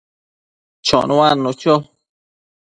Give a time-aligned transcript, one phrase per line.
[0.85, 1.75] chonuadnu cho